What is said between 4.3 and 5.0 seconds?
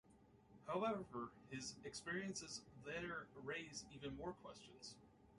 questions.